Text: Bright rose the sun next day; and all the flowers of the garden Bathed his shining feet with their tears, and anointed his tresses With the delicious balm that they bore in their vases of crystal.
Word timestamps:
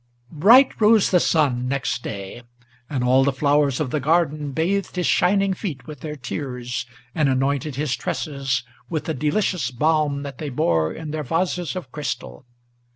Bright 0.31 0.81
rose 0.81 1.11
the 1.11 1.19
sun 1.19 1.67
next 1.67 2.01
day; 2.01 2.41
and 2.89 3.03
all 3.03 3.23
the 3.23 3.31
flowers 3.31 3.79
of 3.79 3.91
the 3.91 3.99
garden 3.99 4.51
Bathed 4.51 4.95
his 4.95 5.05
shining 5.05 5.53
feet 5.53 5.85
with 5.85 5.99
their 5.99 6.15
tears, 6.15 6.87
and 7.13 7.29
anointed 7.29 7.75
his 7.75 7.95
tresses 7.95 8.63
With 8.89 9.05
the 9.05 9.13
delicious 9.13 9.69
balm 9.69 10.23
that 10.23 10.39
they 10.39 10.49
bore 10.49 10.91
in 10.91 11.11
their 11.11 11.21
vases 11.21 11.75
of 11.75 11.91
crystal. 11.91 12.45